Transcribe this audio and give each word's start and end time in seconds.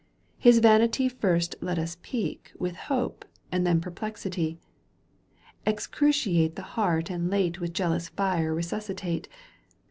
His 0.39 0.57
vanity 0.57 1.07
first 1.07 1.53
let 1.61 1.77
us 1.77 1.95
pique 2.01 2.51
With 2.57 2.75
hope 2.89 3.23
and 3.51 3.67
then 3.67 3.79
perplexity. 3.79 4.57
Excruciate 5.63 6.55
the 6.55 6.63
heart 6.73 7.11
and 7.11 7.29
late 7.29 7.59
With 7.61 7.71
jealous 7.73 8.09
fire 8.09 8.51
resuscitate. 8.51 9.29